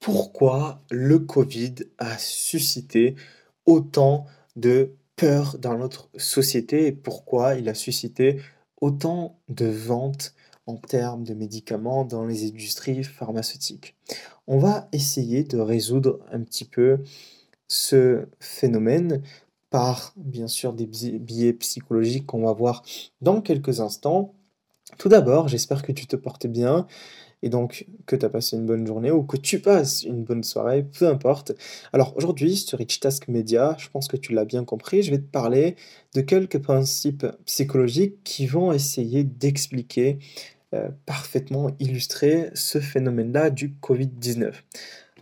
[0.00, 3.14] pourquoi le Covid a suscité
[3.66, 4.26] autant
[4.56, 8.40] de peur dans notre société et pourquoi il a suscité
[8.80, 10.34] autant de ventes
[10.66, 13.96] en termes de médicaments dans les industries pharmaceutiques.
[14.46, 17.00] On va essayer de résoudre un petit peu
[17.68, 19.22] ce phénomène
[19.68, 22.82] par bien sûr des biais psychologiques qu'on va voir
[23.20, 24.34] dans quelques instants.
[24.98, 26.86] Tout d'abord, j'espère que tu te portes bien
[27.42, 30.44] et donc que tu as passé une bonne journée ou que tu passes une bonne
[30.44, 31.52] soirée, peu importe.
[31.92, 35.18] Alors aujourd'hui sur Rich Task Media, je pense que tu l'as bien compris, je vais
[35.18, 35.76] te parler
[36.14, 40.18] de quelques principes psychologiques qui vont essayer d'expliquer,
[40.74, 44.52] euh, parfaitement illustrer ce phénomène-là du Covid-19.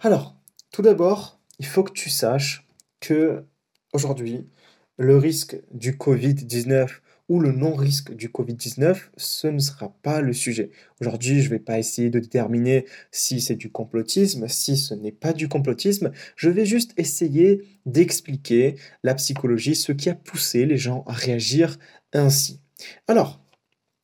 [0.00, 0.36] Alors,
[0.70, 2.66] tout d'abord, il faut que tu saches
[3.00, 3.44] que
[3.92, 4.48] aujourd'hui,
[4.96, 6.88] le risque du Covid-19
[7.28, 10.70] ou le non-risque du Covid-19, ce ne sera pas le sujet.
[11.00, 15.12] Aujourd'hui, je ne vais pas essayer de déterminer si c'est du complotisme, si ce n'est
[15.12, 20.78] pas du complotisme, je vais juste essayer d'expliquer la psychologie, ce qui a poussé les
[20.78, 21.78] gens à réagir
[22.12, 22.60] ainsi.
[23.06, 23.40] Alors,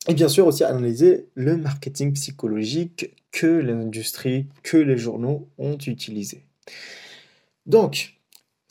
[0.06, 6.44] et bien sûr aussi analyser le marketing psychologique que l'industrie, que les journaux ont utilisé.
[7.66, 8.13] Donc,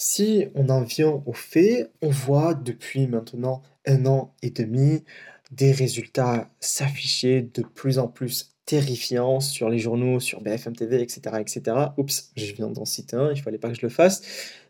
[0.04, 5.06] si on en vient aux faits, on voit depuis maintenant un an et demi
[5.52, 11.38] des résultats s'afficher de plus en plus terrifiants sur les journaux, sur BFM TV, etc.,
[11.40, 11.78] etc.
[11.98, 14.22] Oups, je viens d'en citer un, il fallait pas que je le fasse,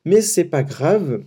[0.05, 1.23] mais c'est pas grave.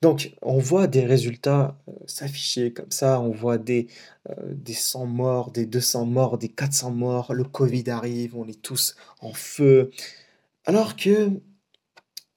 [0.00, 3.88] Donc, on voit des résultats euh, s'afficher comme ça, on voit des,
[4.30, 8.62] euh, des 100 morts, des 200 morts, des 400 morts, le Covid arrive, on est
[8.62, 9.90] tous en feu.
[10.64, 11.30] Alors que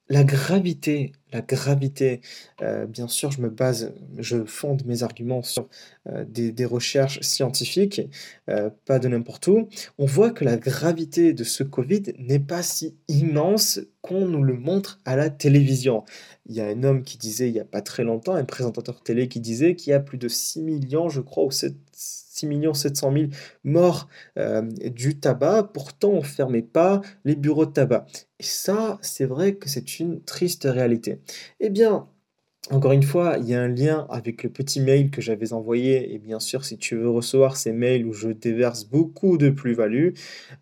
[0.10, 2.22] la gravité, la gravité,
[2.62, 5.68] euh, bien sûr, je me base, je fonde mes arguments sur
[6.08, 8.02] euh, des, recherches scientifiques,
[8.50, 9.68] euh, pas de n'importe où.
[9.98, 14.56] On voit que la gravité de ce Covid n'est pas si immense qu'on nous le
[14.56, 16.06] montre à la télévision.
[16.46, 19.04] Il y a un homme qui disait il n'y a pas très longtemps, un présentateur
[19.04, 21.76] télé qui disait qu'il y a plus de 6 millions, je crois, ou 7
[22.38, 23.26] 6 700 000
[23.64, 28.06] morts euh, du tabac, pourtant on fermait pas les bureaux de tabac.
[28.40, 31.20] Et ça, c'est vrai que c'est une triste réalité.
[31.60, 32.08] Eh bien,
[32.70, 36.14] encore une fois, il y a un lien avec le petit mail que j'avais envoyé.
[36.14, 40.10] Et bien sûr, si tu veux recevoir ces mails où je déverse beaucoup de plus-value,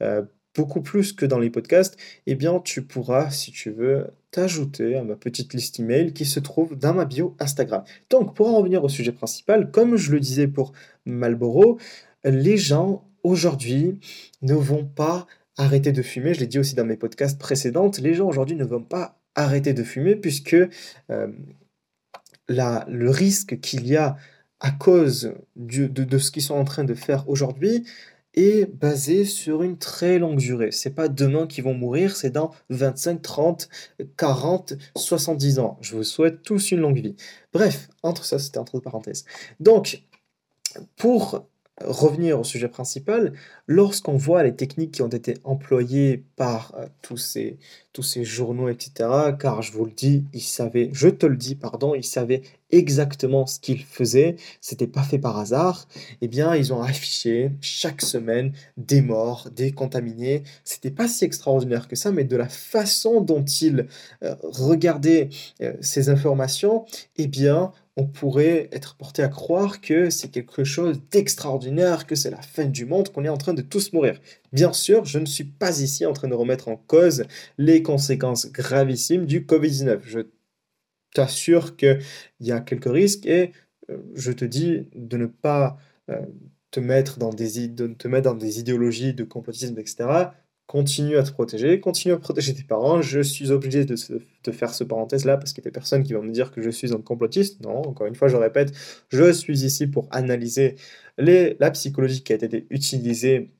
[0.02, 0.22] euh,
[0.56, 5.04] beaucoup plus que dans les podcasts, eh bien, tu pourras, si tu veux, t'ajouter à
[5.04, 7.84] ma petite liste email qui se trouve dans ma bio Instagram.
[8.10, 10.74] Donc, pour en revenir au sujet principal, comme je le disais pour
[11.06, 11.78] Malboro,
[12.24, 14.00] les gens aujourd'hui
[14.42, 15.28] ne vont pas
[15.58, 16.34] arrêter de fumer.
[16.34, 19.74] Je l'ai dit aussi dans mes podcasts précédents, les gens aujourd'hui ne vont pas arrêter
[19.74, 20.56] de fumer puisque
[21.10, 21.28] euh,
[22.48, 24.18] le risque qu'il y a
[24.60, 27.86] à cause de, de, ce qu'ils sont en train de faire aujourd'hui,
[28.36, 30.72] est basé sur une très longue durée.
[30.72, 33.70] C'est pas demain qu'ils vont mourir, c'est dans 25, 30,
[34.18, 35.78] 40, 70 ans.
[35.82, 37.16] Je vous souhaite tous une longue vie.
[37.54, 39.26] Bref, entre ça, c'était entre parenthèses.
[39.60, 40.04] Donc,
[40.98, 41.48] pour
[41.82, 43.34] revenir au sujet principal,
[43.68, 47.58] lorsqu'on voit les techniques qui ont été employées par euh, tous, ces,
[47.92, 51.56] tous ces journaux, etc., car je vous le dis, ils savaient, je te le dis,
[51.56, 55.88] pardon, ils savaient exactement ce qu'ils faisaient, c'était pas fait par hasard,
[56.22, 61.90] eh bien, ils ont affiché chaque semaine des morts, des contaminés, c'était pas si extraordinaire
[61.90, 63.88] que ça, mais de la façon dont ils
[64.24, 65.28] euh, regardaient
[65.62, 66.86] euh, ces informations,
[67.18, 72.30] eh bien, on pourrait être porté à croire que c'est quelque chose d'extraordinaire, que c'est
[72.30, 74.20] la fin du monde, qu'on est en train de tous mourir.
[74.52, 77.26] Bien sûr, je ne suis pas ici en train de remettre en cause
[77.58, 80.02] les conséquences gravissimes du Covid-19.
[80.04, 80.20] Je
[81.14, 82.02] t'assure qu'il
[82.42, 83.54] y a quelques risques et
[83.90, 85.78] euh, je te dis de ne pas
[86.10, 86.22] euh,
[86.72, 90.32] te, mettre dans des, de te mettre dans des idéologies de complotisme, etc
[90.68, 93.02] continue à te protéger, continue à protéger tes parents.
[93.02, 93.96] Je suis obligé de,
[94.52, 96.70] faire ce parenthèse-là parce qu'il y a des personnes qui vont me dire que je
[96.70, 97.62] suis un complotiste.
[97.62, 98.72] Non, encore une fois, je répète,
[99.10, 100.76] je suis ici pour analyser
[101.18, 103.52] la psychologie qui a été utilisée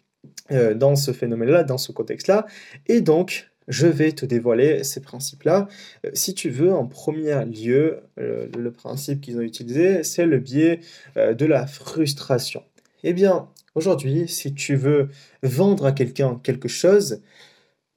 [0.52, 2.48] euh, dans ce phénomène-là, dans ce contexte-là.
[2.88, 5.68] Et donc, je vais te dévoiler ces principes-là.
[6.06, 10.40] Euh, si tu veux, en premier lieu, euh, le principe qu'ils ont utilisé, c'est le
[10.40, 10.80] biais
[11.16, 12.64] de la frustration.
[13.08, 15.10] Eh bien, Aujourd'hui, si tu veux
[15.44, 17.22] vendre à quelqu'un quelque chose,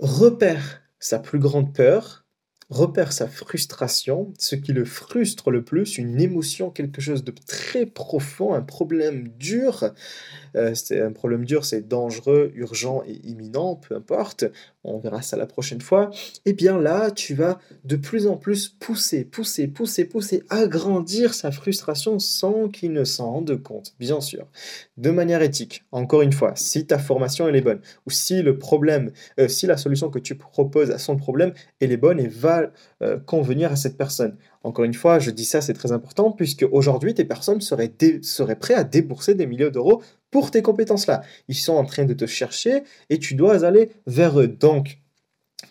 [0.01, 2.27] repère sa plus grande peur,
[2.69, 7.87] repère sa frustration, ce qui le frustre le plus, une émotion, quelque chose de très
[7.87, 9.93] profond, un problème dur.
[10.57, 14.47] Euh, un problème dur, c'est dangereux, urgent et imminent, peu importe.
[14.85, 16.11] On verra ça la prochaine fois,
[16.45, 21.35] et eh bien là, tu vas de plus en plus pousser, pousser, pousser, pousser, agrandir
[21.35, 24.47] sa frustration sans qu'il ne s'en rende compte, bien sûr.
[24.97, 29.13] De manière éthique, encore une fois, si ta formation est bonne, ou si le problème,
[29.39, 32.71] euh, si la solution que tu proposes à son problème, elle est bonne et va
[33.03, 34.37] euh, convenir à cette personne.
[34.69, 38.77] Encore une fois, je dis ça, c'est très important, puisque aujourd'hui, tes personnes seraient, prêtes
[38.77, 41.23] à débourser des milliers d'euros pour tes compétences-là.
[41.49, 44.47] Ils sont en train de te chercher et tu dois aller vers eux.
[44.47, 44.99] Donc,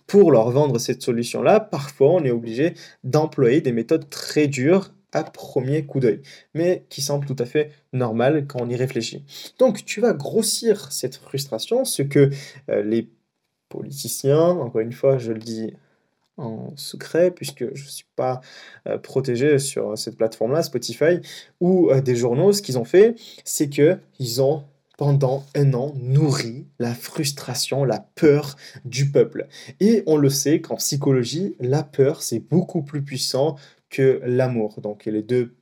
[0.07, 2.73] pour leur vendre cette solution-là, parfois on est obligé
[3.03, 6.21] d'employer des méthodes très dures à premier coup d'œil,
[6.55, 9.23] mais qui semblent tout à fait normales quand on y réfléchit.
[9.59, 12.31] Donc tu vas grossir cette frustration, ce que
[12.69, 13.09] euh, les
[13.69, 15.73] politiciens, encore une fois je le dis
[16.37, 18.41] en secret, puisque je ne suis pas
[18.87, 21.19] euh, protégé sur cette plateforme-là, Spotify,
[21.59, 24.63] ou euh, des journaux, ce qu'ils ont fait, c'est qu'ils ont
[24.97, 29.47] pendant un an nourri la frustration, la peur du peuple.
[29.79, 33.57] Et on le sait qu'en psychologie, la peur, c'est beaucoup plus puissant
[33.89, 34.81] que l'amour.
[34.81, 35.56] Donc les deux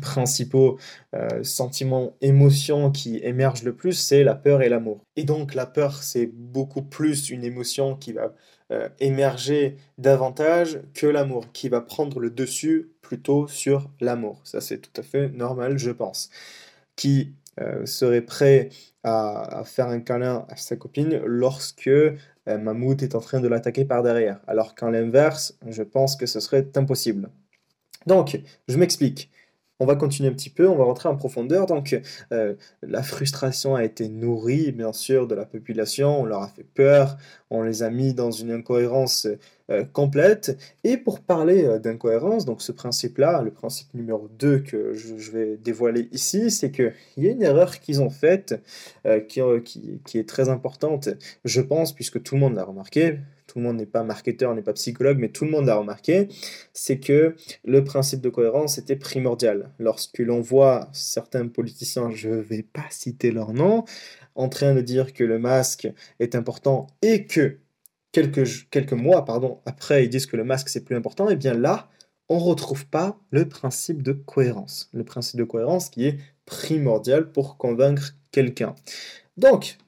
[0.00, 0.78] principaux
[1.14, 5.04] euh, sentiments, émotions qui émergent le plus, c'est la peur et l'amour.
[5.16, 8.34] Et donc la peur, c'est beaucoup plus une émotion qui va
[8.72, 14.40] euh, émerger davantage que l'amour, qui va prendre le dessus plutôt sur l'amour.
[14.44, 16.30] Ça, c'est tout à fait normal, je pense.
[16.96, 18.70] Qui euh, serait prêt
[19.04, 21.90] à, faire un câlin à sa copine lorsque
[22.46, 26.40] Mammouth est en train de l'attaquer par derrière, alors qu'en l'inverse, je pense que ce
[26.40, 27.28] serait impossible.
[28.06, 29.30] Donc, je m'explique.
[29.78, 31.66] On va continuer un petit peu, on va rentrer en profondeur.
[31.66, 32.00] Donc,
[32.32, 36.22] euh, la frustration a été nourrie, bien sûr, de la population.
[36.22, 37.18] On leur a fait peur,
[37.50, 39.28] on les a mis dans une incohérence
[39.70, 40.58] euh, complète.
[40.82, 45.58] Et pour parler euh, d'incohérence, donc ce principe-là, le principe numéro 2 que je, vais
[45.58, 48.54] dévoiler ici, c'est qu'il y a une erreur qu'ils ont faite
[49.28, 51.10] qui, est très importante,
[51.44, 53.18] je pense, puisque tout le monde l'a remarqué
[53.56, 56.28] tout le monde n'est pas marketeur, n'est pas psychologue, mais tout le monde l'a remarqué,
[56.74, 59.72] c'est que le principe de cohérence était primordial.
[59.78, 63.86] Lorsque l'on voit certains politiciens, je ne vais pas citer leur nom,
[64.34, 65.88] en train de dire que le masque
[66.20, 67.60] est important et que
[68.12, 69.24] quelques, mois
[69.64, 71.88] après ils disent que le masque c'est plus important, et eh bien là,
[72.28, 74.90] on ne retrouve pas le principe de cohérence.
[74.92, 78.74] Le principe de cohérence qui est primordial pour convaincre quelqu'un.
[79.38, 79.78] Donc,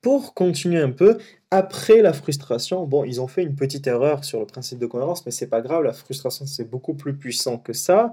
[0.00, 1.18] pour continuer un peu,
[1.56, 5.24] après la frustration, bon, ils ont fait une petite erreur sur le principe de cohérence,
[5.24, 8.12] mais c'est pas grave, la frustration c'est beaucoup plus puissant que ça.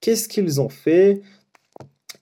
[0.00, 1.22] Qu'est-ce qu'ils ont fait?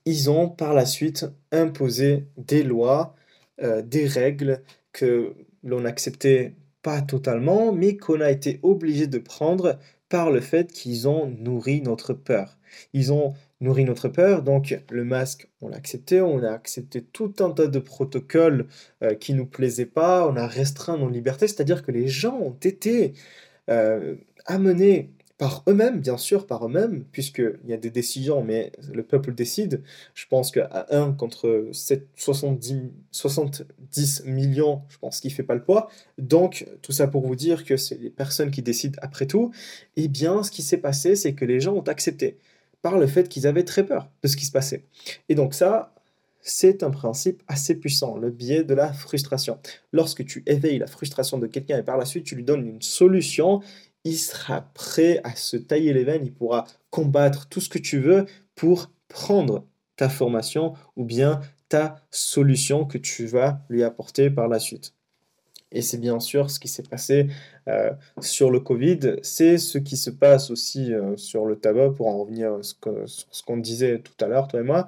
[0.05, 3.15] Ils ont par la suite imposé des lois,
[3.63, 4.61] euh, des règles
[4.93, 6.53] que l'on n'acceptait
[6.83, 9.79] pas totalement, mais qu'on a été obligé de prendre
[10.09, 12.57] par le fait qu'ils ont nourri notre peur.
[12.93, 14.43] Ils ont nourrit notre peur.
[14.43, 18.67] Donc le masque, on l'a accepté, on a accepté tout un tas de protocoles
[19.03, 22.57] euh, qui nous plaisaient pas, on a restreint nos libertés, c'est-à-dire que les gens ont
[22.61, 23.13] été
[23.69, 24.15] euh,
[24.45, 25.11] amenés
[25.41, 29.81] par eux-mêmes, bien sûr, par eux-mêmes, puisqu'il y a des décisions, mais le peuple décide.
[30.13, 35.55] Je pense qu'à 1 contre 7, 70, 70 millions, je pense qu'il ne fait pas
[35.55, 35.89] le poids.
[36.19, 39.51] Donc, tout ça pour vous dire que c'est les personnes qui décident après tout.
[39.95, 42.37] Eh bien, ce qui s'est passé, c'est que les gens ont accepté
[42.81, 44.85] par le fait qu'ils avaient très peur de ce qui se passait.
[45.29, 45.93] Et donc ça,
[46.41, 49.59] c'est un principe assez puissant, le biais de la frustration.
[49.91, 52.81] Lorsque tu éveilles la frustration de quelqu'un et par la suite tu lui donnes une
[52.81, 53.61] solution,
[54.03, 57.99] il sera prêt à se tailler les veines, il pourra combattre tout ce que tu
[57.99, 58.25] veux
[58.55, 64.59] pour prendre ta formation ou bien ta solution que tu vas lui apporter par la
[64.59, 64.93] suite.
[65.71, 67.27] Et c'est bien sûr ce qui s'est passé
[67.67, 69.17] euh, sur le Covid.
[69.23, 73.43] C'est ce qui se passe aussi euh, sur le tabac, pour en revenir à ce
[73.43, 74.87] qu'on disait tout à l'heure, toi et moi.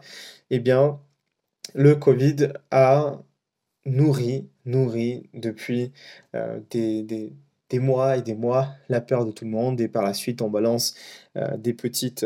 [0.49, 0.99] Eh bien,
[1.73, 3.21] le Covid a
[3.85, 5.93] nourri, nourri depuis
[6.35, 9.79] euh, des, des, mois et des mois la peur de tout le monde.
[9.81, 10.95] Et par la suite, on balance
[11.57, 12.25] des petites,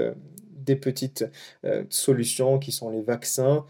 [0.52, 1.26] des petites
[1.90, 3.66] solutions qui sont les vaccins.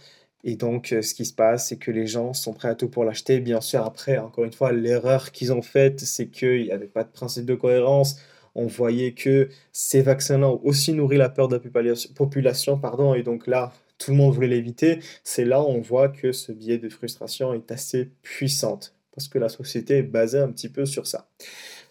[0.47, 2.87] Et donc, euh, ce qui se passe, c'est que les gens sont prêts à tout
[2.87, 3.41] pour l'acheter.
[3.41, 7.03] Bien sûr, après, encore une fois, l'erreur qu'ils ont faite, c'est qu'il n'y avait pas
[7.03, 8.17] de principe de cohérence.
[8.55, 13.23] On voyait que ces vaccins-là ont aussi nourri la peur de la population, pardon, et
[13.23, 15.01] donc là, tout le monde voulait l'éviter.
[15.25, 19.49] C'est là on voit que ce biais de frustration est assez puissante, parce que la
[19.49, 21.27] société est basée un petit peu sur ça.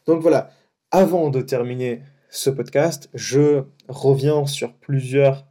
[0.06, 0.50] Donc voilà,
[0.90, 5.46] avant de terminer ce podcast, je reviens sur plusieurs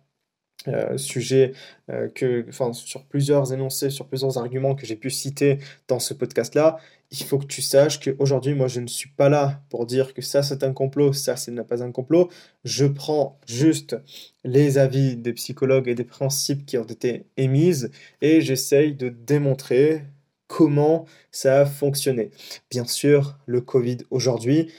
[0.67, 1.53] euh, sujet
[1.89, 6.13] euh, que, enfin, sur plusieurs énoncés, sur plusieurs arguments que j'ai pu citer dans ce
[6.13, 6.77] podcast-là,
[7.11, 10.21] il faut que tu saches qu'aujourd'hui, moi, je ne suis pas là pour dire que
[10.21, 12.29] ça, c'est un complot, ça, ce n'est pas un complot.
[12.63, 13.95] Je prends juste
[14.43, 17.91] les avis des psychologues et des principes qui ont été émises
[18.21, 20.03] et j'essaye de démontrer
[20.47, 22.31] comment ça a fonctionné.
[22.69, 24.71] Bien sûr, le Covid aujourd'hui,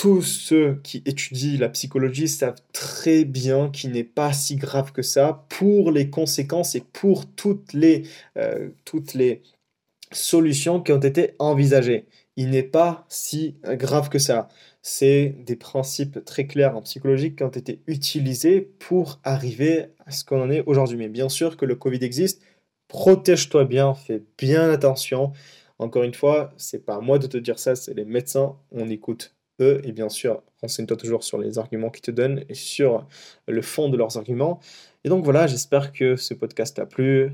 [0.00, 5.02] tous ceux qui étudient la psychologie savent très bien qu'il n'est pas si grave que
[5.02, 8.04] ça pour les conséquences et pour toutes les,
[8.38, 9.42] euh, toutes les
[10.10, 12.06] solutions qui ont été envisagées.
[12.36, 14.48] Il n'est pas si grave que ça.
[14.80, 20.24] C'est des principes très clairs en psychologie qui ont été utilisés pour arriver à ce
[20.24, 20.96] qu'on en est aujourd'hui.
[20.96, 22.40] Mais bien sûr que le Covid existe,
[22.88, 25.32] protège-toi bien, fais bien attention.
[25.78, 28.56] Encore une fois, c'est pas à moi de te dire ça, c'est les médecins.
[28.72, 33.06] On écoute et bien sûr, renseigne-toi toujours sur les arguments qu'ils te donnent et sur
[33.46, 34.60] le fond de leurs arguments.
[35.04, 37.32] Et donc voilà, j'espère que ce podcast t'a plu.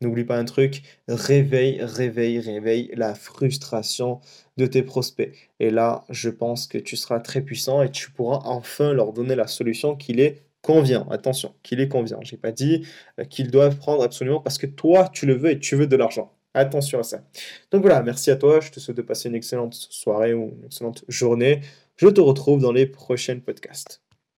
[0.00, 4.20] N'oublie pas un truc, réveille, réveille, réveille la frustration
[4.56, 5.32] de tes prospects.
[5.60, 9.36] Et là, je pense que tu seras très puissant et tu pourras enfin leur donner
[9.36, 11.06] la solution qui les convient.
[11.10, 12.18] Attention, qui les convient.
[12.22, 12.86] J'ai pas dit
[13.20, 15.96] euh, qu'ils doivent prendre absolument parce que toi, tu le veux et tu veux de
[15.96, 16.32] l'argent.
[16.54, 17.24] Attention à ça.
[17.70, 18.60] Donc voilà, merci à toi.
[18.60, 21.62] Je te souhaite de passer une excellente soirée ou une excellente journée.
[21.96, 24.01] Je te retrouve dans les prochains podcasts.